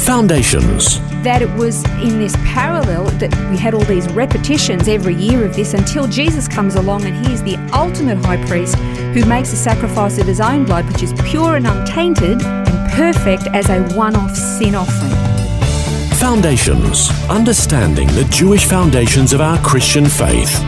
Foundations. 0.00 0.98
that 1.22 1.42
it 1.42 1.50
was 1.50 1.84
in 2.00 2.18
this 2.18 2.34
parallel 2.38 3.04
that 3.18 3.30
we 3.50 3.58
had 3.58 3.74
all 3.74 3.84
these 3.84 4.10
repetitions 4.12 4.88
every 4.88 5.14
year 5.14 5.44
of 5.44 5.54
this 5.54 5.74
until 5.74 6.06
Jesus 6.08 6.48
comes 6.48 6.74
along 6.74 7.04
and 7.04 7.26
he 7.26 7.32
is 7.32 7.42
the 7.42 7.56
ultimate 7.74 8.16
high 8.24 8.42
priest 8.46 8.76
who 9.14 9.24
makes 9.26 9.52
a 9.52 9.56
sacrifice 9.56 10.18
of 10.18 10.26
his 10.26 10.40
own 10.40 10.64
blood, 10.64 10.86
which 10.90 11.02
is 11.02 11.12
pure 11.24 11.56
and 11.56 11.66
untainted 11.66 12.40
and 12.42 12.92
perfect 12.92 13.46
as 13.48 13.68
a 13.68 13.82
one 13.94 14.16
off 14.16 14.34
sin 14.34 14.74
offering. 14.74 15.12
Foundations. 16.16 17.10
Understanding 17.28 18.08
the 18.08 18.24
Jewish 18.30 18.64
foundations 18.64 19.32
of 19.34 19.40
our 19.40 19.58
Christian 19.58 20.06
faith. 20.06 20.58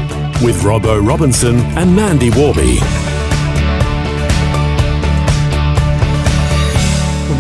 With 0.43 0.61
Robbo 0.63 1.05
Robinson 1.07 1.57
and 1.79 1.95
Mandy 1.97 2.31
Warby. 2.31 3.12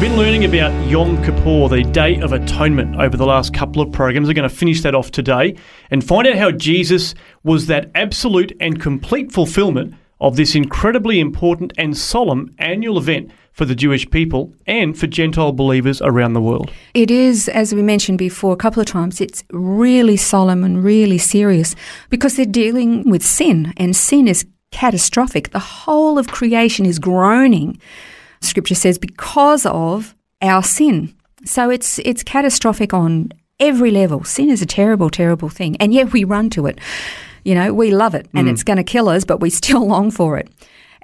Been 0.03 0.17
learning 0.17 0.45
about 0.45 0.73
Yom 0.89 1.17
Kippur, 1.23 1.69
the 1.69 1.85
Day 1.93 2.19
of 2.19 2.33
Atonement, 2.33 2.97
over 2.97 3.17
the 3.17 3.25
last 3.25 3.55
couple 3.55 3.81
of 3.81 3.93
programs. 3.93 4.27
We're 4.27 4.35
going 4.35 4.51
to 4.51 4.53
finish 4.53 4.83
that 4.83 4.97
off 4.97 5.13
today 5.13 5.55
and 5.93 6.03
find 6.03 6.27
out 6.27 6.35
how 6.35 6.51
Jesus 6.51 7.15
was 7.45 7.69
that 7.69 7.89
absolute 7.95 8.53
and 8.59 8.81
complete 8.81 9.31
fulfillment 9.31 9.95
of 10.21 10.35
this 10.35 10.57
incredibly 10.57 11.21
important 11.21 11.73
and 11.79 11.97
solemn 11.97 12.53
annual 12.59 12.99
event 12.99 13.31
for 13.53 13.65
the 13.65 13.77
Jewish 13.77 14.11
people 14.11 14.53
and 14.67 14.99
for 14.99 15.07
Gentile 15.07 15.53
believers 15.53 16.03
around 16.03 16.33
the 16.33 16.43
world. 16.43 16.73
It 16.95 17.13
is, 17.13 17.49
as 17.51 17.73
we 17.73 17.81
mentioned 17.81 18.19
before 18.19 18.53
a 18.53 18.57
couple 18.57 18.81
of 18.81 18.89
times, 18.89 19.21
it's 19.21 19.45
really 19.53 20.17
solemn 20.17 20.65
and 20.65 20.83
really 20.83 21.19
serious 21.19 21.77
because 22.11 22.35
they're 22.35 22.45
dealing 22.45 23.09
with 23.09 23.25
sin, 23.25 23.73
and 23.77 23.95
sin 23.95 24.27
is 24.27 24.45
catastrophic. 24.73 25.51
The 25.51 25.61
whole 25.61 26.19
of 26.19 26.27
creation 26.27 26.87
is 26.87 26.99
groaning, 26.99 27.79
scripture 28.43 28.75
says, 28.75 28.99
because 28.99 29.67
of 29.67 30.15
our 30.41 30.63
sin. 30.63 31.15
So 31.45 31.71
it's 31.71 31.99
it's 32.01 32.23
catastrophic 32.23 32.95
on 32.95 33.33
every 33.59 33.91
level. 33.91 34.25
Sin 34.25 34.51
is 34.51 34.63
a 34.63 34.67
terrible, 34.67 35.11
terrible 35.11 35.49
thing, 35.49 35.77
and 35.77 35.93
yet 35.93 36.13
we 36.13 36.25
run 36.25 36.51
to 36.51 36.67
it. 36.67 36.79
You 37.45 37.55
know, 37.55 37.75
we 37.75 37.91
love 37.91 38.15
it, 38.15 38.29
and 38.35 38.47
mm. 38.47 38.53
it's 38.53 38.63
going 38.63 38.77
to 38.77 38.85
kill 38.85 39.09
us, 39.09 39.25
but 39.25 39.41
we 39.41 39.51
still 39.51 39.87
long 39.95 40.11
for 40.11 40.39
it. 40.39 40.49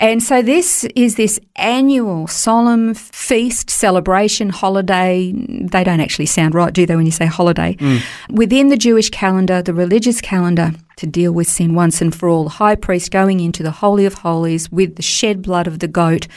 And 0.00 0.22
so 0.22 0.42
this 0.42 0.84
is 0.94 1.16
this 1.16 1.40
annual 1.56 2.28
solemn 2.28 2.94
feast, 2.94 3.68
celebration, 3.68 4.48
holiday. 4.48 5.32
They 5.32 5.82
don't 5.82 6.00
actually 6.00 6.26
sound 6.26 6.54
right, 6.54 6.72
do 6.72 6.86
they, 6.86 6.94
when 6.94 7.04
you 7.04 7.12
say 7.12 7.26
holiday? 7.26 7.74
Mm. 7.74 8.02
Within 8.30 8.68
the 8.68 8.76
Jewish 8.76 9.10
calendar, 9.10 9.60
the 9.60 9.74
religious 9.74 10.20
calendar, 10.20 10.70
to 10.98 11.06
deal 11.06 11.32
with 11.32 11.48
sin 11.48 11.74
once 11.74 12.00
and 12.00 12.14
for 12.14 12.28
all. 12.28 12.44
The 12.44 12.50
high 12.50 12.76
priest 12.76 13.10
going 13.10 13.40
into 13.40 13.64
the 13.64 13.72
Holy 13.72 14.06
of 14.06 14.14
Holies 14.14 14.70
with 14.70 14.94
the 14.94 15.02
shed 15.02 15.42
blood 15.42 15.66
of 15.66 15.80
the 15.80 15.88
goat 15.88 16.28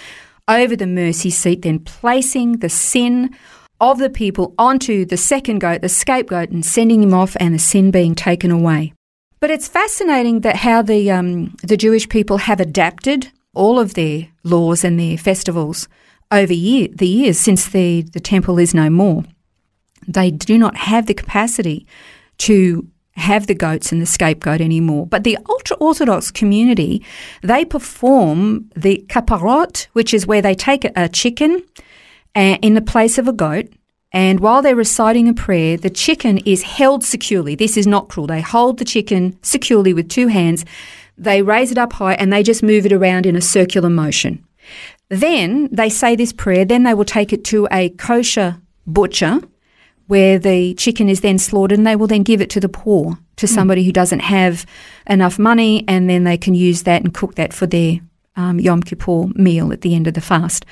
over 0.60 0.76
the 0.76 0.88
mercy 0.88 1.30
seat, 1.30 1.62
then 1.62 1.80
placing 1.80 2.60
the 2.60 2.70
sin 2.70 3.36
of 3.80 3.98
the 3.98 4.10
people 4.10 4.54
onto 4.58 5.06
the 5.06 5.18
second 5.18 5.60
goat, 5.60 5.82
the 5.82 5.90
scapegoat, 5.90 6.50
and 6.50 6.66
sending 6.66 7.02
him 7.02 7.14
off, 7.14 7.36
and 7.40 7.54
the 7.56 7.60
sin 7.60 7.92
being 7.92 8.16
taken 8.16 8.52
away. 8.52 8.94
But 9.40 9.50
it's 9.50 9.68
fascinating 9.68 10.42
that 10.42 10.58
how 10.58 10.82
the 10.82 11.10
um, 11.10 11.56
the 11.64 11.78
Jewish 11.78 12.08
people 12.08 12.38
have 12.38 12.60
adapted 12.60 13.32
all 13.54 13.80
of 13.80 13.96
their 13.96 14.28
laws 14.44 14.84
and 14.84 15.00
their 15.00 15.18
festivals 15.18 15.88
over 16.32 16.54
year, 16.54 16.88
the 16.94 17.08
years 17.08 17.40
since 17.40 17.68
the, 17.68 18.04
the 18.14 18.20
temple 18.20 18.58
is 18.58 18.74
no 18.74 18.90
more. 18.90 19.24
They 20.08 20.32
do 20.32 20.58
not 20.58 20.78
have 20.78 21.06
the 21.06 21.14
capacity 21.14 21.86
to 22.40 22.88
have 23.16 23.48
the 23.48 23.54
goats 23.54 23.92
and 23.92 24.02
the 24.02 24.06
scapegoat 24.06 24.62
anymore. 24.62 25.06
But 25.06 25.24
the 25.24 25.38
ultra 25.50 25.78
Orthodox 25.78 26.32
community, 26.32 27.04
they 27.42 27.66
perform 27.66 28.70
the 28.76 29.06
kaparot, 29.08 29.88
which 29.94 30.14
is 30.14 30.26
where 30.26 30.42
they 30.42 30.56
take 30.56 30.86
a, 30.96 31.10
chicken 31.10 31.64
uh, 32.36 32.58
in 32.62 32.74
the 32.74 32.82
place 32.82 33.18
of 33.18 33.28
a 33.28 33.34
goat. 33.34 33.68
And 34.14 34.40
while 34.40 34.62
they're 34.62 34.76
reciting 34.76 35.28
a 35.28 35.34
prayer, 35.34 35.78
the 35.78 35.90
chicken 35.90 36.40
is 36.40 36.64
held 36.64 37.04
securely. 37.04 37.56
This 37.56 37.78
is 37.78 37.88
not 37.88 38.10
cruel. 38.10 38.28
They 38.28 38.42
hold 38.42 38.78
the 38.78 38.86
chicken 38.86 39.38
securely 39.42 39.94
with 39.94 40.10
two 40.10 40.28
hands. 40.28 40.66
They 41.18 41.42
raise 41.42 41.72
it 41.72 41.78
up 41.78 41.94
high 41.94 42.16
and 42.16 42.32
they 42.32 42.44
just 42.44 42.64
move 42.64 42.86
it 42.86 42.94
around 42.94 43.26
in 43.26 43.36
a 43.36 43.42
circular 43.42 43.90
motion. 43.90 44.44
Then 45.10 45.70
they 45.72 45.90
say 45.90 46.16
this 46.16 46.34
prayer. 46.34 46.66
Then 46.66 46.84
they 46.84 46.94
will 46.94 47.06
take 47.06 47.32
it 47.32 47.44
to 47.46 47.68
a 47.72 47.90
kosher 47.90 48.58
butcher 48.88 49.42
where 50.12 50.38
the 50.38 50.74
chicken 50.74 51.08
is 51.08 51.22
then 51.22 51.38
slaughtered 51.38 51.78
and 51.78 51.88
they 51.88 51.96
will 51.96 52.06
then 52.06 52.22
give 52.22 52.42
it 52.42 52.50
to 52.50 52.60
the 52.60 52.68
poor, 52.68 53.18
to 53.38 53.48
somebody 53.48 53.82
who 53.82 53.94
doesn't 53.94 54.20
have 54.20 54.66
enough 55.08 55.40
money, 55.40 55.86
and 55.88 56.10
then 56.10 56.26
they 56.26 56.38
can 56.38 56.54
use 56.54 56.84
that 56.84 57.02
and 57.02 57.14
cook 57.14 57.36
that 57.36 57.54
for 57.54 57.66
their 57.66 58.02
um, 58.36 58.60
Yom 58.60 58.84
Kippur 58.84 59.28
meal 59.36 59.72
at 59.72 59.80
the 59.80 59.96
end 59.96 60.08
of 60.08 60.14
the 60.14 60.20
fast. 60.20 60.66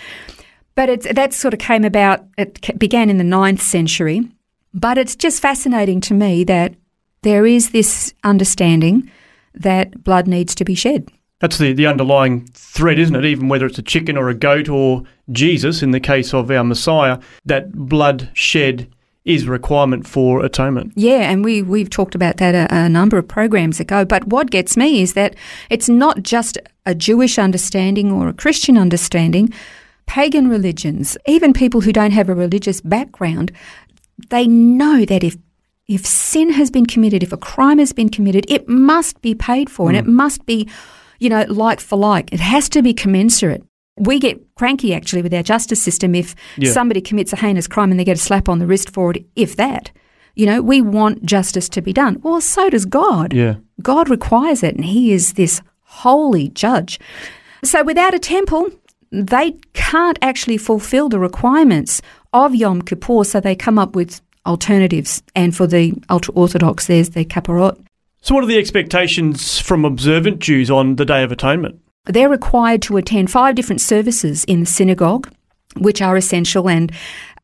But 0.75 0.89
it's, 0.89 1.07
that 1.13 1.33
sort 1.33 1.53
of 1.53 1.59
came 1.61 1.85
about, 1.85 2.25
it 2.37 2.77
began 2.77 3.09
in 3.09 3.17
the 3.17 3.23
ninth 3.23 3.61
century. 3.61 4.29
But 4.73 4.97
it's 4.97 5.15
just 5.15 5.41
fascinating 5.41 6.01
to 6.01 6.13
me 6.13 6.43
that 6.43 6.75
there 7.21 7.45
is 7.45 7.69
this 7.69 8.13
understanding 8.25 9.09
that 9.53 10.03
blood 10.03 10.27
needs 10.27 10.53
to 10.55 10.65
be 10.65 10.75
shed. 10.75 11.07
That's 11.39 11.59
the, 11.59 11.71
the 11.71 11.87
underlying 11.87 12.45
thread, 12.47 12.99
isn't 12.99 13.15
it? 13.15 13.23
Even 13.23 13.47
whether 13.47 13.67
it's 13.67 13.79
a 13.79 13.83
chicken 13.83 14.17
or 14.17 14.27
a 14.27 14.35
goat 14.35 14.67
or 14.67 15.03
Jesus, 15.31 15.81
in 15.81 15.91
the 15.91 16.01
case 16.01 16.33
of 16.33 16.51
our 16.51 16.65
Messiah, 16.65 17.19
that 17.45 17.71
blood 17.71 18.29
shed 18.33 18.93
is 19.29 19.47
requirement 19.47 20.07
for 20.07 20.43
atonement. 20.43 20.91
Yeah, 20.95 21.29
and 21.29 21.45
we, 21.45 21.61
we've 21.61 21.89
talked 21.89 22.15
about 22.15 22.37
that 22.37 22.55
a, 22.55 22.75
a 22.75 22.89
number 22.89 23.17
of 23.17 23.27
programs 23.27 23.79
ago. 23.79 24.03
But 24.03 24.27
what 24.27 24.49
gets 24.49 24.75
me 24.75 25.01
is 25.01 25.13
that 25.13 25.35
it's 25.69 25.87
not 25.87 26.23
just 26.23 26.57
a 26.87 26.95
Jewish 26.95 27.37
understanding 27.37 28.11
or 28.11 28.27
a 28.27 28.33
Christian 28.33 28.77
understanding. 28.77 29.53
Pagan 30.07 30.49
religions, 30.49 31.15
even 31.27 31.53
people 31.53 31.81
who 31.81 31.93
don't 31.93 32.11
have 32.11 32.27
a 32.27 32.33
religious 32.33 32.81
background, 32.81 33.51
they 34.29 34.47
know 34.47 35.05
that 35.05 35.23
if 35.23 35.37
if 35.87 36.05
sin 36.05 36.51
has 36.51 36.69
been 36.69 36.85
committed, 36.85 37.23
if 37.23 37.33
a 37.33 37.37
crime 37.37 37.79
has 37.79 37.93
been 37.93 38.09
committed, 38.09 38.45
it 38.47 38.67
must 38.67 39.21
be 39.21 39.33
paid 39.33 39.69
for 39.71 39.89
and 39.89 39.95
mm. 39.97 40.01
it 40.01 40.05
must 40.05 40.45
be, 40.45 40.69
you 41.19 41.29
know, 41.29 41.45
like 41.49 41.79
for 41.79 41.97
like. 41.97 42.31
It 42.31 42.39
has 42.39 42.69
to 42.69 42.83
be 42.83 42.93
commensurate. 42.93 43.63
We 43.99 44.19
get 44.19 44.39
cranky 44.55 44.93
actually 44.93 45.21
with 45.21 45.33
our 45.33 45.43
justice 45.43 45.81
system 45.81 46.15
if 46.15 46.35
Yeah. 46.57 46.71
somebody 46.71 47.01
commits 47.01 47.33
a 47.33 47.35
heinous 47.35 47.67
crime 47.67 47.91
and 47.91 47.99
they 47.99 48.05
get 48.05 48.17
a 48.17 48.21
slap 48.21 48.47
on 48.49 48.59
the 48.59 48.65
wrist 48.65 48.89
for 48.91 49.11
it, 49.11 49.25
if 49.35 49.55
that. 49.57 49.91
You 50.35 50.45
know, 50.45 50.61
we 50.61 50.81
want 50.81 51.25
justice 51.25 51.67
to 51.69 51.81
be 51.81 51.91
done. 51.91 52.19
Well, 52.23 52.39
so 52.39 52.69
does 52.69 52.85
God. 52.85 53.33
Yeah. 53.33 53.55
God 53.81 54.09
requires 54.09 54.63
it, 54.63 54.75
and 54.75 54.85
He 54.85 55.11
is 55.11 55.33
this 55.33 55.61
holy 55.83 56.49
judge. 56.49 56.99
So 57.63 57.83
without 57.83 58.13
a 58.13 58.19
temple, 58.19 58.69
they 59.11 59.55
can't 59.73 60.19
actually 60.21 60.57
fulfill 60.57 61.09
the 61.09 61.19
requirements 61.19 62.01
of 62.31 62.55
Yom 62.55 62.81
Kippur, 62.83 63.23
so 63.25 63.39
they 63.39 63.55
come 63.55 63.77
up 63.79 63.95
with 63.95 64.21
alternatives. 64.45 65.23
And 65.35 65.55
for 65.55 65.67
the 65.67 65.93
ultra 66.09 66.33
Orthodox, 66.35 66.87
there's 66.87 67.09
the 67.09 67.25
Kaparot. 67.25 67.77
So, 68.21 68.35
what 68.35 68.43
are 68.43 68.47
the 68.47 68.57
expectations 68.57 69.59
from 69.59 69.83
observant 69.85 70.39
Jews 70.39 70.69
on 70.69 70.95
the 70.97 71.05
Day 71.05 71.23
of 71.23 71.31
Atonement? 71.31 71.79
They're 72.05 72.29
required 72.29 72.81
to 72.83 72.97
attend 72.97 73.31
five 73.31 73.55
different 73.55 73.81
services 73.81 74.43
in 74.45 74.61
the 74.61 74.65
synagogue, 74.65 75.31
which 75.77 76.01
are 76.01 76.17
essential, 76.17 76.69
and 76.69 76.91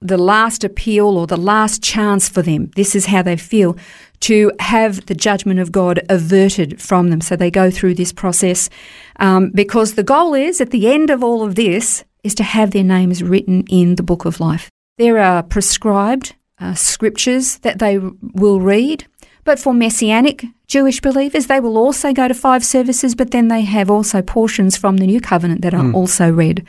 the 0.01 0.17
last 0.17 0.63
appeal 0.63 1.17
or 1.17 1.27
the 1.27 1.37
last 1.37 1.81
chance 1.81 2.29
for 2.29 2.41
them, 2.41 2.71
this 2.75 2.95
is 2.95 3.05
how 3.07 3.21
they 3.21 3.37
feel, 3.37 3.77
to 4.21 4.51
have 4.59 5.05
the 5.05 5.15
judgment 5.15 5.59
of 5.59 5.71
God 5.71 6.01
averted 6.09 6.81
from 6.81 7.09
them. 7.09 7.21
So 7.21 7.35
they 7.35 7.51
go 7.51 7.69
through 7.69 7.95
this 7.95 8.13
process 8.13 8.69
um, 9.17 9.51
because 9.51 9.93
the 9.93 10.03
goal 10.03 10.33
is, 10.33 10.61
at 10.61 10.71
the 10.71 10.91
end 10.91 11.09
of 11.09 11.23
all 11.23 11.43
of 11.43 11.55
this, 11.55 12.03
is 12.23 12.35
to 12.35 12.43
have 12.43 12.71
their 12.71 12.83
names 12.83 13.23
written 13.23 13.63
in 13.69 13.95
the 13.95 14.03
book 14.03 14.25
of 14.25 14.39
life. 14.39 14.69
There 14.97 15.19
are 15.19 15.43
prescribed 15.43 16.35
uh, 16.59 16.73
scriptures 16.73 17.57
that 17.59 17.79
they 17.79 17.99
will 17.99 18.61
read. 18.61 19.05
But 19.45 19.59
for 19.59 19.73
Messianic 19.73 20.43
Jewish 20.67 20.99
believers, 20.99 21.47
they 21.47 21.59
will 21.59 21.77
also 21.77 22.11
go 22.11 22.27
to 22.27 22.33
five 22.33 22.65
services, 22.65 23.15
but 23.15 23.31
then 23.31 23.47
they 23.47 23.61
have 23.61 23.89
also 23.91 24.21
portions 24.21 24.75
from 24.75 24.97
the 24.97 25.05
New 25.05 25.21
Covenant 25.21 25.61
that 25.61 25.73
are 25.73 25.83
hmm. 25.83 25.95
also 25.95 26.29
read. 26.31 26.65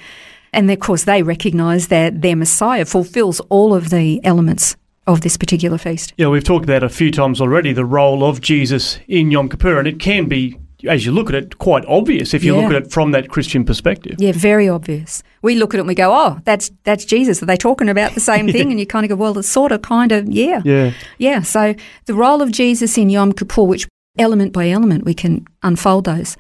And 0.52 0.70
of 0.70 0.78
course, 0.78 1.04
they 1.04 1.22
recognize 1.22 1.88
that 1.88 2.22
their 2.22 2.36
Messiah 2.36 2.84
fulfills 2.84 3.40
all 3.48 3.74
of 3.74 3.90
the 3.90 4.24
elements 4.24 4.76
of 5.06 5.22
this 5.22 5.36
particular 5.36 5.78
feast. 5.78 6.12
Yeah, 6.18 6.28
we've 6.28 6.44
talked 6.44 6.64
about 6.64 6.82
a 6.82 6.88
few 6.88 7.10
times 7.10 7.40
already 7.40 7.72
the 7.72 7.84
role 7.84 8.22
of 8.22 8.40
Jesus 8.40 8.98
in 9.08 9.30
Yom 9.30 9.48
Kippur, 9.48 9.78
and 9.78 9.88
it 9.88 9.98
can 9.98 10.28
be 10.28 10.58
as 10.88 11.04
you 11.06 11.12
look 11.12 11.28
at 11.28 11.34
it, 11.34 11.58
quite 11.58 11.84
obvious 11.86 12.34
if 12.34 12.42
you 12.44 12.54
Yeah. 12.54 12.62
look 12.62 12.74
at 12.76 12.82
it 12.84 12.90
from 12.92 13.10
that 13.12 13.28
Christian 13.28 13.64
perspective. 13.64 14.16
Yeah, 14.18 14.32
very 14.34 14.68
obvious. 14.68 15.22
We 15.42 15.54
look 15.56 15.74
at 15.74 15.78
it 15.78 15.80
and 15.80 15.88
we 15.88 15.94
go, 15.94 16.12
"Oh, 16.12 16.38
that's 16.44 16.70
that's 16.84 17.04
Jesus." 17.04 17.42
Are 17.42 17.46
they 17.46 17.56
talking 17.56 17.88
about 17.88 18.14
the 18.14 18.20
same 18.20 18.46
thing? 18.52 18.70
And 18.70 18.80
you 18.80 18.86
kind 18.86 19.04
of 19.04 19.10
go, 19.10 19.16
"Well, 19.16 19.38
it's 19.38 19.48
sort 19.48 19.72
of, 19.72 19.82
kind 19.82 20.12
of, 20.12 20.28
yeah, 20.28 20.62
Yeah. 20.64 20.92
yeah." 21.18 21.42
So 21.42 21.74
the 22.06 22.14
role 22.14 22.42
of 22.42 22.50
Jesus 22.52 22.96
in 22.98 23.10
Yom 23.10 23.32
Kippur, 23.32 23.62
which 23.64 23.86
element 24.18 24.52
by 24.52 24.70
element 24.70 25.04
we 25.04 25.14
can 25.14 25.46
unfold 25.62 26.04
those. 26.04 26.36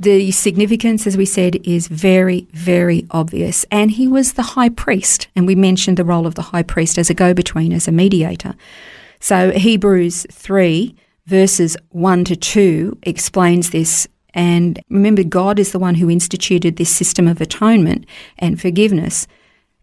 The 0.00 0.30
significance, 0.30 1.08
as 1.08 1.16
we 1.16 1.24
said, 1.24 1.56
is 1.64 1.88
very, 1.88 2.46
very 2.52 3.04
obvious. 3.10 3.64
And 3.72 3.90
he 3.90 4.06
was 4.06 4.34
the 4.34 4.42
high 4.54 4.68
priest, 4.68 5.26
and 5.34 5.44
we 5.44 5.56
mentioned 5.56 5.96
the 5.96 6.04
role 6.04 6.24
of 6.24 6.36
the 6.36 6.42
high 6.52 6.62
priest 6.62 6.98
as 6.98 7.10
a 7.10 7.14
go-between, 7.14 7.72
as 7.72 7.88
a 7.88 7.92
mediator. 7.92 8.54
So 9.18 9.50
Hebrews 9.50 10.26
three 10.30 10.94
verses 11.28 11.76
one 11.90 12.24
to 12.24 12.34
two 12.34 12.98
explains 13.02 13.70
this. 13.70 14.08
And 14.34 14.80
remember, 14.88 15.22
God 15.22 15.58
is 15.58 15.72
the 15.72 15.78
one 15.78 15.94
who 15.94 16.10
instituted 16.10 16.76
this 16.76 16.94
system 16.94 17.28
of 17.28 17.40
atonement 17.40 18.06
and 18.38 18.60
forgiveness. 18.60 19.26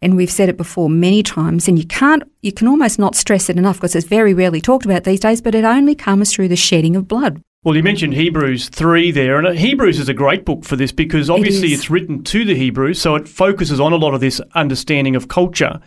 And 0.02 0.16
we've 0.16 0.32
said 0.32 0.50
it 0.50 0.58
before 0.58 0.90
many 0.90 1.24
times, 1.24 1.68
and 1.68 1.80
you 1.80 1.86
can't, 1.86 2.24
you 2.42 2.52
can 2.52 2.68
almost 2.68 3.00
not 3.00 3.16
stress 3.16 3.50
it 3.50 3.58
enough 3.58 3.78
because 3.78 3.96
it's 3.96 4.08
very 4.08 4.34
rarely 4.34 4.60
talked 4.60 4.86
about 4.86 5.04
these 5.04 5.20
days, 5.20 5.42
but 5.42 5.56
it 5.56 5.64
only 5.64 5.96
comes 5.96 6.34
through 6.34 6.48
the 6.50 6.56
shedding 6.56 6.96
of 6.96 7.08
blood. 7.08 7.42
Well, 7.64 7.76
you 7.76 7.82
mentioned 7.82 8.14
Hebrews 8.14 8.70
3 8.70 9.12
there, 9.12 9.40
and 9.40 9.58
Hebrews 9.58 10.00
is 10.00 10.10
a 10.10 10.14
great 10.14 10.46
book 10.46 10.64
for 10.64 10.76
this 10.76 10.92
because 10.92 11.30
obviously 11.30 11.74
is. 11.74 11.80
it's 11.80 11.90
written 11.90 12.24
to 12.26 12.46
the 12.46 12.56
Hebrews, 12.56 13.02
so 13.02 13.16
it 13.16 13.28
focuses 13.28 13.80
on 13.80 13.94
a 13.94 13.96
lot 13.96 14.14
of 14.14 14.20
this 14.20 14.40
understanding 14.54 15.16
of 15.16 15.28
culture. 15.28 15.80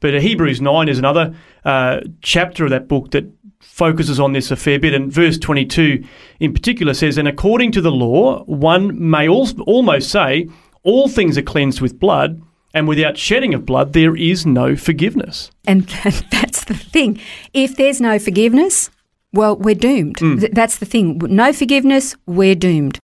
But 0.00 0.20
Hebrews 0.20 0.60
9 0.60 0.88
is 0.88 0.98
another 0.98 1.34
uh, 1.64 2.00
chapter 2.22 2.64
of 2.64 2.70
that 2.70 2.88
book 2.88 3.12
that 3.12 3.24
focuses 3.62 4.20
on 4.20 4.32
this 4.32 4.50
a 4.50 4.56
fair 4.56 4.78
bit. 4.78 4.92
And 4.94 5.10
verse 5.10 5.38
22 5.38 6.04
in 6.40 6.52
particular 6.52 6.92
says, 6.94 7.16
And 7.18 7.26
according 7.28 7.72
to 7.72 7.80
the 7.80 7.90
law, 7.92 8.44
one 8.44 9.10
may 9.10 9.26
al- 9.28 9.60
almost 9.62 10.10
say, 10.10 10.48
All 10.82 11.08
things 11.08 11.38
are 11.38 11.42
cleansed 11.42 11.80
with 11.80 11.98
blood, 11.98 12.42
and 12.74 12.86
without 12.88 13.16
shedding 13.18 13.54
of 13.54 13.66
blood, 13.66 13.92
there 13.92 14.16
is 14.16 14.44
no 14.46 14.76
forgiveness. 14.76 15.50
And 15.66 15.82
that's 16.30 16.64
the 16.64 16.74
thing. 16.74 17.20
If 17.54 17.76
there's 17.76 18.00
no 18.00 18.18
forgiveness, 18.18 18.90
well, 19.32 19.56
we're 19.56 19.74
doomed. 19.74 20.16
Mm. 20.16 20.40
Th- 20.40 20.52
That's 20.52 20.78
the 20.78 20.86
thing. 20.86 21.18
No 21.18 21.52
forgiveness, 21.52 22.14
we're 22.26 22.54
doomed. 22.54 22.98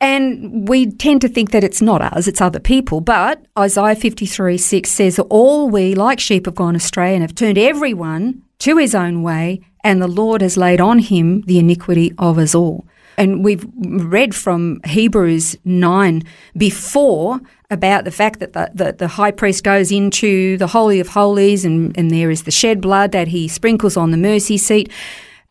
And 0.00 0.68
we 0.68 0.90
tend 0.92 1.22
to 1.22 1.28
think 1.28 1.52
that 1.52 1.64
it's 1.64 1.80
not 1.80 2.02
us, 2.02 2.26
it's 2.28 2.40
other 2.42 2.60
people. 2.60 3.00
But 3.00 3.46
Isaiah 3.58 3.96
53 3.96 4.58
6 4.58 4.90
says, 4.90 5.18
All 5.18 5.70
we, 5.70 5.94
like 5.94 6.20
sheep, 6.20 6.44
have 6.46 6.54
gone 6.54 6.76
astray 6.76 7.14
and 7.14 7.22
have 7.22 7.34
turned 7.34 7.56
everyone 7.58 8.42
to 8.60 8.76
his 8.76 8.94
own 8.94 9.22
way, 9.22 9.60
and 9.86 10.02
the 10.02 10.08
Lord 10.08 10.42
has 10.42 10.56
laid 10.56 10.80
on 10.80 10.98
him 10.98 11.42
the 11.42 11.60
iniquity 11.60 12.12
of 12.18 12.38
us 12.38 12.56
all. 12.56 12.84
And 13.16 13.44
we've 13.44 13.64
read 13.76 14.34
from 14.34 14.80
Hebrews 14.84 15.56
9 15.64 16.24
before 16.56 17.40
about 17.70 18.04
the 18.04 18.10
fact 18.10 18.40
that 18.40 18.52
the, 18.52 18.68
the, 18.74 18.92
the 18.92 19.06
high 19.06 19.30
priest 19.30 19.62
goes 19.62 19.92
into 19.92 20.56
the 20.58 20.66
Holy 20.66 20.98
of 20.98 21.06
Holies 21.06 21.64
and, 21.64 21.96
and 21.96 22.10
there 22.10 22.32
is 22.32 22.42
the 22.42 22.50
shed 22.50 22.80
blood 22.80 23.12
that 23.12 23.28
he 23.28 23.46
sprinkles 23.46 23.96
on 23.96 24.10
the 24.10 24.16
mercy 24.16 24.58
seat. 24.58 24.90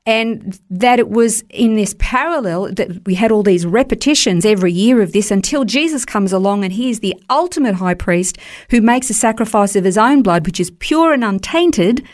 And 0.06 0.60
that 0.70 1.00
it 1.00 1.10
was 1.10 1.42
in 1.50 1.76
this 1.78 1.96
parallel 1.98 2.74
that 2.74 3.06
we 3.06 3.16
had 3.16 3.32
all 3.32 3.42
these 3.42 3.66
repetitions 3.66 4.46
every 4.46 4.72
year 4.74 5.02
of 5.02 5.14
this 5.14 5.32
until 5.32 5.64
Jesus 5.64 6.04
comes 6.04 6.34
along 6.34 6.66
and 6.66 6.74
he 6.74 6.90
is 6.90 7.00
the 7.00 7.16
ultimate 7.30 7.76
high 7.76 7.96
priest 7.96 8.38
who 8.70 8.82
makes 8.82 9.10
a 9.10 9.14
sacrifice 9.14 9.78
of 9.78 9.86
his 9.86 9.98
own 9.98 10.22
blood, 10.24 10.46
which 10.46 10.60
is 10.60 10.72
pure 10.72 11.14
and 11.14 11.24
untainted 11.24 12.06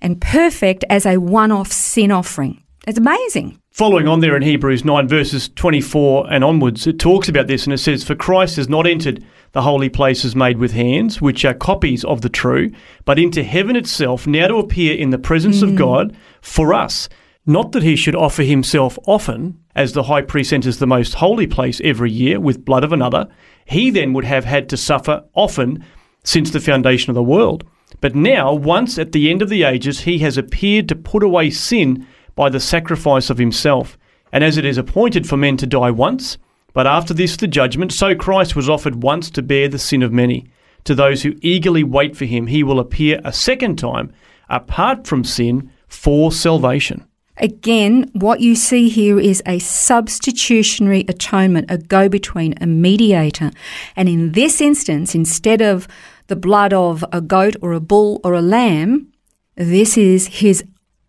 and 0.00 0.20
perfect 0.20 0.84
as 0.90 1.06
a 1.06 1.18
one 1.18 1.52
off 1.52 1.72
sin 1.72 2.10
offering. 2.10 2.62
It's 2.86 2.98
amazing. 2.98 3.60
Following 3.70 4.08
on 4.08 4.20
there 4.20 4.34
in 4.34 4.42
Hebrews 4.42 4.84
9, 4.84 5.06
verses 5.06 5.50
24 5.50 6.32
and 6.32 6.42
onwards, 6.42 6.86
it 6.86 6.98
talks 6.98 7.28
about 7.28 7.46
this 7.46 7.64
and 7.64 7.72
it 7.72 7.78
says, 7.78 8.02
For 8.02 8.14
Christ 8.14 8.56
has 8.56 8.68
not 8.68 8.86
entered 8.86 9.24
the 9.52 9.62
holy 9.62 9.88
places 9.88 10.34
made 10.34 10.58
with 10.58 10.72
hands, 10.72 11.20
which 11.20 11.44
are 11.44 11.54
copies 11.54 12.04
of 12.04 12.22
the 12.22 12.28
true, 12.28 12.70
but 13.04 13.18
into 13.18 13.44
heaven 13.44 13.76
itself, 13.76 14.26
now 14.26 14.48
to 14.48 14.56
appear 14.56 14.96
in 14.96 15.10
the 15.10 15.18
presence 15.18 15.62
of 15.62 15.70
mm. 15.70 15.76
God 15.76 16.16
for 16.40 16.74
us. 16.74 17.08
Not 17.46 17.72
that 17.72 17.82
he 17.82 17.94
should 17.94 18.16
offer 18.16 18.42
himself 18.42 18.98
often, 19.06 19.58
as 19.74 19.92
the 19.92 20.02
high 20.02 20.22
priest 20.22 20.52
enters 20.52 20.78
the 20.78 20.86
most 20.86 21.14
holy 21.14 21.46
place 21.46 21.80
every 21.84 22.10
year 22.10 22.40
with 22.40 22.64
blood 22.64 22.84
of 22.84 22.92
another. 22.92 23.28
He 23.64 23.90
then 23.90 24.12
would 24.12 24.24
have 24.24 24.44
had 24.44 24.68
to 24.70 24.76
suffer 24.76 25.22
often 25.34 25.84
since 26.24 26.50
the 26.50 26.60
foundation 26.60 27.10
of 27.10 27.14
the 27.14 27.22
world. 27.22 27.64
But 28.00 28.14
now, 28.14 28.52
once 28.52 28.98
at 28.98 29.12
the 29.12 29.30
end 29.30 29.42
of 29.42 29.48
the 29.48 29.64
ages, 29.64 30.00
he 30.00 30.18
has 30.18 30.38
appeared 30.38 30.88
to 30.88 30.96
put 30.96 31.22
away 31.22 31.50
sin 31.50 32.06
by 32.34 32.48
the 32.48 32.60
sacrifice 32.60 33.30
of 33.30 33.38
himself. 33.38 33.98
And 34.32 34.44
as 34.44 34.56
it 34.56 34.64
is 34.64 34.78
appointed 34.78 35.26
for 35.26 35.36
men 35.36 35.56
to 35.56 35.66
die 35.66 35.90
once, 35.90 36.38
but 36.72 36.86
after 36.86 37.12
this 37.12 37.36
the 37.36 37.48
judgment, 37.48 37.92
so 37.92 38.14
Christ 38.14 38.54
was 38.54 38.68
offered 38.68 39.02
once 39.02 39.30
to 39.30 39.42
bear 39.42 39.68
the 39.68 39.78
sin 39.78 40.02
of 40.02 40.12
many. 40.12 40.48
To 40.84 40.94
those 40.94 41.22
who 41.22 41.34
eagerly 41.42 41.82
wait 41.82 42.16
for 42.16 42.24
him, 42.24 42.46
he 42.46 42.62
will 42.62 42.78
appear 42.78 43.20
a 43.24 43.32
second 43.32 43.78
time, 43.78 44.12
apart 44.48 45.06
from 45.06 45.24
sin, 45.24 45.72
for 45.88 46.30
salvation. 46.30 47.04
Again, 47.38 48.10
what 48.14 48.40
you 48.40 48.54
see 48.54 48.88
here 48.88 49.18
is 49.20 49.42
a 49.46 49.58
substitutionary 49.60 51.04
atonement, 51.08 51.70
a 51.70 51.78
go 51.78 52.08
between, 52.08 52.54
a 52.60 52.66
mediator. 52.66 53.50
And 53.96 54.08
in 54.08 54.32
this 54.32 54.60
instance, 54.60 55.14
instead 55.14 55.62
of 55.62 55.86
the 56.28 56.36
blood 56.36 56.72
of 56.72 57.04
a 57.12 57.20
goat 57.20 57.56
or 57.60 57.72
a 57.72 57.80
bull 57.80 58.20
or 58.22 58.34
a 58.34 58.42
lamb, 58.42 59.12
this 59.56 59.98
is 59.98 60.26
his 60.28 60.64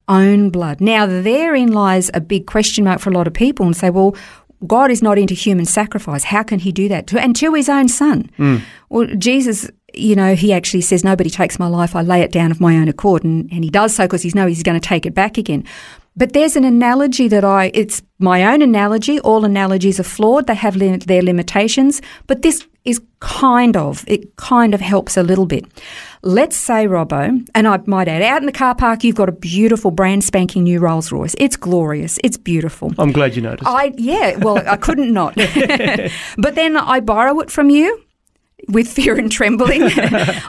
own 0.08 0.50
blood. 0.50 0.82
Now, 0.82 1.06
therein 1.06 1.72
lies 1.72 2.10
a 2.14 2.20
big 2.20 2.48
question 2.48 2.84
mark 2.84 3.00
for 3.00 3.12
a 3.12 3.14
lot 3.14 3.28
of 3.28 3.34
people 3.34 3.66
and 3.66 3.78
say, 3.78 3.90
well, 3.90 4.16
God 4.66 4.92
is 4.92 5.02
not 5.02 5.18
into 5.18 5.34
human 5.34 5.66
sacrifice. 5.66 6.24
How 6.26 6.44
can 6.44 6.60
he 6.60 6.72
do 6.72 6.90
that? 6.90 7.08
To, 7.08 7.22
and 7.22 7.36
to 7.38 7.54
his 7.54 7.70
own 7.70 7.88
son. 7.88 8.30
Hmm. 8.36 8.58
Well, 8.90 9.08
Jesus, 9.18 9.70
you 9.94 10.16
know, 10.16 10.36
he 10.36 10.52
actually 10.52 10.82
says, 10.82 11.04
nobody 11.04 11.30
takes 11.30 11.60
my 11.60 11.68
life. 11.68 11.96
I 11.96 12.02
lay 12.02 12.22
it 12.22 12.32
down 12.32 12.52
of 12.52 12.60
my 12.60 12.76
own 12.76 12.90
accord. 12.90 13.24
And, 13.24 13.50
and 13.54 13.64
he 13.64 13.70
does 13.70 13.96
so 13.96 14.06
because 14.06 14.24
he 14.24 14.32
knows 14.34 14.50
he's 14.50 14.64
going 14.64 14.80
to 14.80 14.86
take 14.86 15.06
it 15.06 15.14
back 15.14 15.38
again. 15.38 15.64
But 16.16 16.34
there's 16.34 16.58
an 16.58 16.66
analogy 16.66 17.30
that 17.30 17.46
I, 17.46 17.72
it's 17.74 18.02
my 18.18 18.44
own 18.52 18.62
analogy. 18.62 19.20
All 19.22 19.46
analogies 19.46 20.00
are 20.00 20.04
flawed. 20.04 20.48
They 20.48 20.56
have 20.56 20.76
lim- 20.76 21.00
their 21.00 21.22
limitations. 21.22 22.02
But 22.28 22.42
this 22.42 22.68
is 22.86 23.02
kind 23.20 23.76
of, 23.76 24.04
it 24.08 24.36
kind 24.38 24.74
of 24.74 24.82
helps 24.82 25.18
a 25.18 25.24
little 25.24 25.46
bit. 25.46 25.66
Let's 26.22 26.56
say, 26.56 26.86
Robbo, 26.86 27.48
and 27.54 27.68
I 27.68 27.80
might 27.86 28.08
add, 28.08 28.22
out 28.22 28.42
in 28.42 28.46
the 28.46 28.52
car 28.52 28.76
park, 28.76 29.04
you've 29.04 29.16
got 29.16 29.30
a 29.30 29.34
beautiful 29.34 29.92
brand 29.92 30.24
spanking 30.24 30.64
new 30.64 30.80
Rolls 30.80 31.12
Royce. 31.12 31.36
It's 31.38 31.56
glorious. 31.56 32.20
It's 32.24 32.38
beautiful. 32.38 32.94
I'm 32.98 33.12
glad 33.12 33.36
you 33.36 33.42
noticed. 33.42 33.68
I 33.68 33.94
yeah, 33.98 34.38
well, 34.38 34.58
I 34.68 34.78
couldn't 34.78 35.14
not. 35.14 35.36
but 36.38 36.56
then 36.56 36.78
I 36.78 37.00
borrow 37.00 37.40
it 37.40 37.52
from 37.52 37.70
you 37.70 38.02
with 38.68 38.88
fear 38.88 39.18
and 39.18 39.32
trembling. 39.32 39.84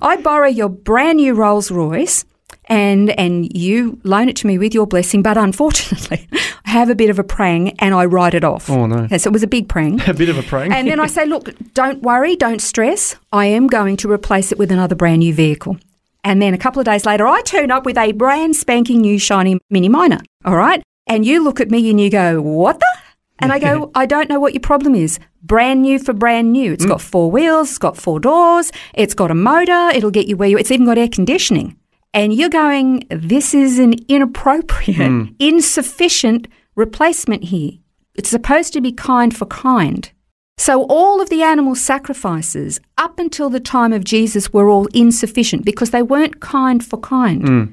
I 0.02 0.18
borrow 0.22 0.48
your 0.48 0.68
brand 0.68 1.18
new 1.18 1.34
Rolls 1.34 1.70
Royce 1.70 2.24
and 2.70 3.10
and 3.18 3.54
you 3.54 4.00
loan 4.04 4.28
it 4.28 4.36
to 4.36 4.46
me 4.46 4.56
with 4.56 4.72
your 4.72 4.86
blessing, 4.86 5.20
but 5.22 5.36
unfortunately, 5.36 6.26
I 6.64 6.70
have 6.70 6.88
a 6.88 6.94
bit 6.94 7.10
of 7.10 7.18
a 7.18 7.24
prang 7.24 7.70
and 7.80 7.94
I 7.94 8.06
write 8.06 8.32
it 8.32 8.44
off. 8.44 8.70
Oh, 8.70 8.86
no. 8.86 9.08
Yes, 9.10 9.26
it 9.26 9.32
was 9.32 9.42
a 9.42 9.48
big 9.48 9.68
prang. 9.68 10.00
a 10.08 10.14
bit 10.14 10.28
of 10.28 10.38
a 10.38 10.42
prank. 10.42 10.72
And 10.72 10.88
then 10.88 11.00
I 11.00 11.08
say, 11.08 11.26
look, 11.26 11.50
don't 11.74 12.00
worry, 12.02 12.36
don't 12.36 12.62
stress. 12.62 13.16
I 13.32 13.46
am 13.46 13.66
going 13.66 13.96
to 13.98 14.10
replace 14.10 14.52
it 14.52 14.58
with 14.58 14.70
another 14.70 14.94
brand 14.94 15.18
new 15.18 15.34
vehicle. 15.34 15.76
And 16.22 16.40
then 16.40 16.54
a 16.54 16.58
couple 16.58 16.80
of 16.80 16.86
days 16.86 17.04
later, 17.04 17.26
I 17.26 17.42
turn 17.42 17.70
up 17.70 17.84
with 17.84 17.98
a 17.98 18.12
brand 18.12 18.54
spanking 18.54 19.00
new 19.00 19.18
shiny 19.18 19.58
Mini 19.68 19.88
Minor. 19.88 20.20
All 20.44 20.56
right. 20.56 20.82
And 21.06 21.26
you 21.26 21.42
look 21.42 21.60
at 21.60 21.70
me 21.70 21.90
and 21.90 22.00
you 22.00 22.08
go, 22.08 22.40
what 22.40 22.78
the? 22.78 22.98
And 23.40 23.52
I 23.52 23.58
go, 23.58 23.90
I 23.96 24.06
don't 24.06 24.28
know 24.28 24.38
what 24.38 24.54
your 24.54 24.60
problem 24.60 24.94
is. 24.94 25.18
Brand 25.42 25.82
new 25.82 25.98
for 25.98 26.12
brand 26.12 26.52
new. 26.52 26.72
It's 26.72 26.84
mm. 26.84 26.88
got 26.88 27.00
four 27.00 27.30
wheels, 27.30 27.70
it's 27.70 27.78
got 27.78 27.96
four 27.96 28.20
doors, 28.20 28.70
it's 28.94 29.14
got 29.14 29.30
a 29.30 29.34
motor, 29.34 29.88
it'll 29.96 30.10
get 30.10 30.28
you 30.28 30.36
where 30.36 30.48
you, 30.48 30.58
it's 30.58 30.70
even 30.70 30.86
got 30.86 30.98
air 30.98 31.08
conditioning. 31.08 31.76
And 32.12 32.32
you're 32.32 32.48
going, 32.48 33.04
this 33.08 33.54
is 33.54 33.78
an 33.78 33.94
inappropriate, 34.08 35.08
hmm. 35.08 35.24
insufficient 35.38 36.48
replacement 36.74 37.44
here. 37.44 37.72
It's 38.14 38.30
supposed 38.30 38.72
to 38.72 38.80
be 38.80 38.92
kind 38.92 39.36
for 39.36 39.46
kind. 39.46 40.10
So 40.58 40.84
all 40.90 41.22
of 41.22 41.30
the 41.30 41.42
animal 41.42 41.74
sacrifices 41.74 42.80
up 42.98 43.18
until 43.18 43.48
the 43.48 43.60
time 43.60 43.92
of 43.92 44.04
Jesus 44.04 44.52
were 44.52 44.68
all 44.68 44.86
insufficient 44.92 45.64
because 45.64 45.90
they 45.90 46.02
weren't 46.02 46.40
kind 46.40 46.84
for 46.84 46.98
kind. 46.98 47.48
Hmm. 47.48 47.64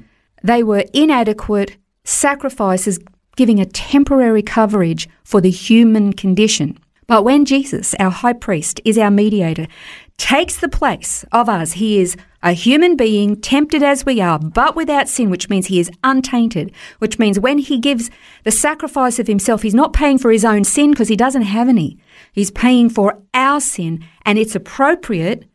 They 0.42 0.62
were 0.62 0.84
inadequate 0.94 1.76
sacrifices 2.04 2.98
giving 3.36 3.60
a 3.60 3.66
temporary 3.66 4.42
coverage 4.42 5.08
for 5.22 5.40
the 5.40 5.50
human 5.50 6.12
condition. 6.12 6.78
But 7.06 7.24
when 7.24 7.44
Jesus, 7.44 7.94
our 7.98 8.10
high 8.10 8.32
priest, 8.32 8.80
is 8.84 8.98
our 8.98 9.10
mediator, 9.10 9.66
takes 10.18 10.58
the 10.58 10.68
place 10.68 11.24
of 11.32 11.48
us, 11.48 11.72
he 11.72 12.00
is 12.00 12.16
a 12.42 12.52
human 12.52 12.96
being, 12.96 13.40
tempted 13.40 13.82
as 13.82 14.04
we 14.04 14.20
are, 14.20 14.38
but 14.38 14.76
without 14.76 15.08
sin, 15.08 15.30
which 15.30 15.48
means 15.48 15.66
he 15.66 15.80
is 15.80 15.90
untainted, 16.04 16.72
which 16.98 17.18
means 17.18 17.40
when 17.40 17.58
he 17.58 17.78
gives 17.78 18.10
the 18.44 18.50
sacrifice 18.50 19.18
of 19.18 19.26
himself, 19.26 19.62
he's 19.62 19.74
not 19.74 19.92
paying 19.92 20.18
for 20.18 20.30
his 20.30 20.44
own 20.44 20.62
sin 20.64 20.90
because 20.90 21.08
he 21.08 21.16
doesn't 21.16 21.42
have 21.42 21.68
any. 21.68 21.98
He's 22.32 22.50
paying 22.50 22.90
for 22.90 23.20
our 23.34 23.60
sin, 23.60 24.04
and 24.22 24.38
it's 24.38 24.54
appropriate 24.54 25.46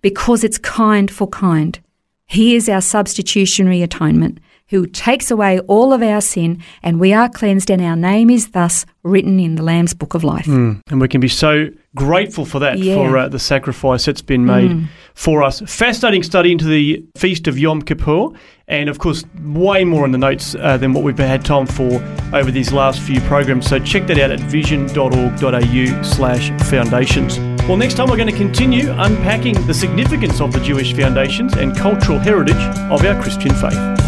because 0.00 0.44
it's 0.44 0.58
kind 0.58 1.10
for 1.10 1.26
kind. 1.26 1.80
He 2.26 2.54
is 2.54 2.68
our 2.68 2.82
substitutionary 2.82 3.82
atonement. 3.82 4.38
Who 4.68 4.86
takes 4.86 5.30
away 5.30 5.58
all 5.60 5.92
of 5.92 6.02
our 6.02 6.20
sin, 6.20 6.62
and 6.82 7.00
we 7.00 7.12
are 7.12 7.28
cleansed, 7.28 7.70
and 7.70 7.80
our 7.82 7.96
name 7.96 8.30
is 8.30 8.48
thus 8.50 8.84
written 9.02 9.40
in 9.40 9.54
the 9.54 9.62
Lamb's 9.62 9.94
Book 9.94 10.14
of 10.14 10.22
Life. 10.24 10.46
Mm. 10.46 10.80
And 10.90 11.00
we 11.00 11.08
can 11.08 11.20
be 11.20 11.28
so 11.28 11.68
grateful 11.96 12.44
for 12.44 12.58
that, 12.58 12.78
Yeah. 12.78 12.96
for 12.96 13.16
uh, 13.16 13.28
the 13.28 13.38
sacrifice 13.38 14.04
that's 14.04 14.22
been 14.22 14.44
made 14.44 14.86
for 15.14 15.42
us. 15.42 15.60
Fascinating 15.66 16.22
study 16.22 16.52
into 16.52 16.66
the 16.66 17.02
Feast 17.16 17.48
of 17.48 17.58
Yom 17.58 17.80
Kippur, 17.82 18.28
and 18.68 18.88
of 18.90 18.98
course, 18.98 19.24
way 19.42 19.84
more 19.84 20.04
in 20.04 20.12
the 20.12 20.18
notes 20.18 20.54
uh, 20.54 20.76
than 20.76 20.92
what 20.92 21.02
we've 21.02 21.18
had 21.18 21.44
time 21.44 21.66
for 21.66 22.02
over 22.34 22.50
these 22.50 22.70
last 22.72 23.00
few 23.00 23.20
programs. 23.22 23.66
So 23.66 23.78
check 23.78 24.06
that 24.08 24.18
out 24.18 24.30
at 24.30 24.40
vision.org.au 24.40 26.02
slash 26.02 26.50
foundations. 26.68 27.38
Well, 27.66 27.76
next 27.76 27.94
time 27.94 28.08
we're 28.08 28.16
going 28.16 28.30
to 28.30 28.36
continue 28.36 28.90
unpacking 28.92 29.54
the 29.66 29.74
significance 29.74 30.40
of 30.40 30.52
the 30.52 30.60
Jewish 30.60 30.94
foundations 30.94 31.54
and 31.54 31.76
cultural 31.76 32.18
heritage 32.18 32.56
of 32.90 33.04
our 33.04 33.20
Christian 33.20 33.54
faith. 33.54 34.07